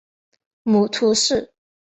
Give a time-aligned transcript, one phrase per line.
[0.63, 1.53] 母屠氏。